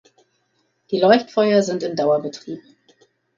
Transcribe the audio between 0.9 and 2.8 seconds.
Leuchtfeuer sind im Dauerbetrieb.